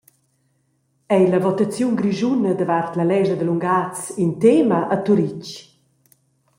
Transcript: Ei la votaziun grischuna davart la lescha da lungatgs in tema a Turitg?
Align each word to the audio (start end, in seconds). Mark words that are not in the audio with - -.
Ei 1.15 1.23
la 1.27 1.39
votaziun 1.45 1.93
grischuna 1.99 2.51
davart 2.59 2.93
la 2.95 3.05
lescha 3.09 3.35
da 3.37 3.45
lungatgs 3.45 4.01
in 4.23 4.31
tema 4.41 4.79
a 4.95 4.97
Turitg? 5.05 5.45